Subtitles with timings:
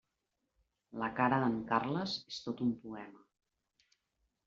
[1.01, 3.27] La cara d'en Carles és tot un poema.